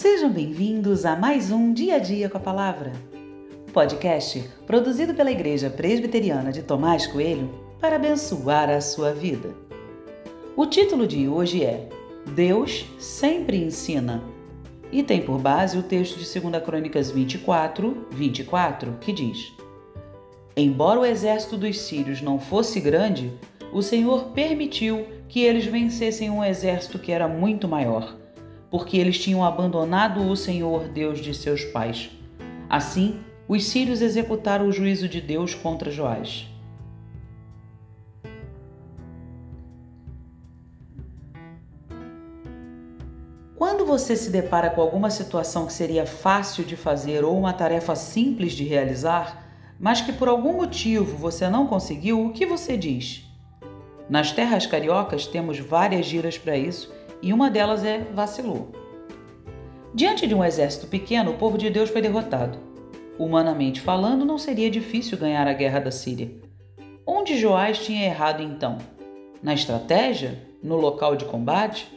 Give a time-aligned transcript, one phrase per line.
[0.00, 2.92] Sejam bem-vindos a mais um Dia a Dia com a Palavra,
[3.72, 7.50] podcast produzido pela Igreja Presbiteriana de Tomás Coelho
[7.80, 9.56] para abençoar a sua vida.
[10.54, 11.88] O título de hoje é
[12.32, 14.22] Deus sempre ensina
[14.92, 19.52] e tem por base o texto de 2 Crônicas 24, 24, que diz:
[20.56, 23.32] Embora o exército dos sírios não fosse grande,
[23.72, 28.16] o Senhor permitiu que eles vencessem um exército que era muito maior
[28.70, 32.10] porque eles tinham abandonado o Senhor Deus de seus pais.
[32.68, 36.46] Assim, os sírios executaram o juízo de Deus contra Joás.
[43.56, 47.96] Quando você se depara com alguma situação que seria fácil de fazer ou uma tarefa
[47.96, 49.48] simples de realizar,
[49.80, 53.24] mas que por algum motivo você não conseguiu, o que você diz?
[54.08, 58.72] Nas terras cariocas temos várias giras para isso e uma delas é vacilou.
[59.94, 62.58] Diante de um exército pequeno, o povo de Deus foi derrotado.
[63.18, 66.30] Humanamente falando, não seria difícil ganhar a guerra da Síria.
[67.06, 68.78] Onde Joás tinha errado então?
[69.42, 70.38] Na estratégia?
[70.62, 71.90] No local de combate?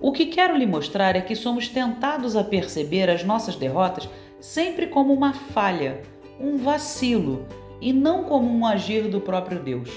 [0.00, 4.08] O que quero lhe mostrar é que somos tentados a perceber as nossas derrotas
[4.40, 6.02] sempre como uma falha,
[6.40, 7.46] um vacilo,
[7.80, 9.90] e não como um agir do próprio Deus.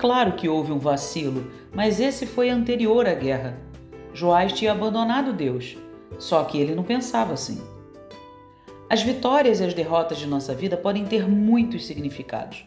[0.00, 3.60] Claro que houve um vacilo, mas esse foi anterior à guerra.
[4.14, 5.76] Joás tinha abandonado Deus,
[6.18, 7.60] só que ele não pensava assim.
[8.88, 12.64] As vitórias e as derrotas de nossa vida podem ter muitos significados.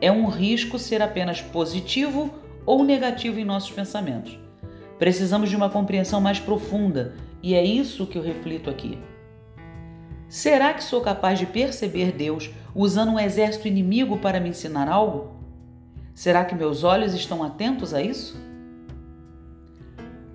[0.00, 2.32] É um risco ser apenas positivo
[2.64, 4.38] ou negativo em nossos pensamentos.
[4.98, 8.98] Precisamos de uma compreensão mais profunda e é isso que eu reflito aqui.
[10.30, 15.39] Será que sou capaz de perceber Deus usando um exército inimigo para me ensinar algo?
[16.20, 18.36] Será que meus olhos estão atentos a isso?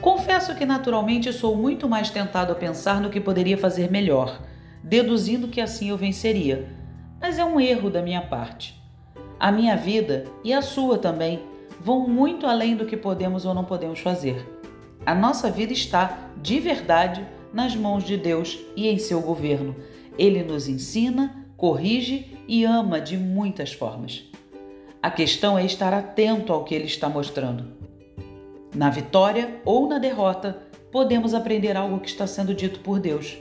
[0.02, 4.42] Confesso que naturalmente sou muito mais tentado a pensar no que poderia fazer melhor,
[4.84, 6.68] deduzindo que assim eu venceria,
[7.22, 8.82] mas é um erro da minha parte.
[9.40, 11.44] A minha vida e a sua também
[11.80, 14.44] vão muito além do que podemos ou não podemos fazer.
[15.06, 19.76] A nossa vida está, de verdade, nas mãos de Deus e em seu governo.
[20.18, 24.26] Ele nos ensina, corrige e ama de muitas formas.
[25.06, 27.64] A questão é estar atento ao que ele está mostrando.
[28.74, 33.38] Na vitória ou na derrota, podemos aprender algo que está sendo dito por Deus.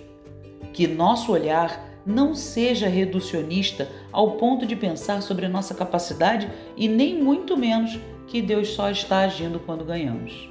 [0.74, 7.18] Que nosso olhar não seja reducionista ao ponto de pensar sobre nossa capacidade e nem
[7.22, 10.50] muito menos que Deus só está agindo quando ganhamos.